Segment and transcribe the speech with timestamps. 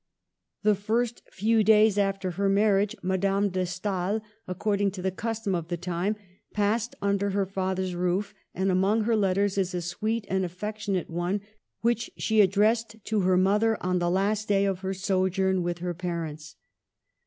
[0.63, 5.67] The first few days after her marriage, Madame de Stael, according to the custom of
[5.67, 6.15] the time,
[6.53, 11.41] passed under her father's roof; and among her letters is a sweet and affectionate one,
[11.81, 15.93] which she addressed to her mother on the last day of her sojourn with her
[15.93, 16.55] parents.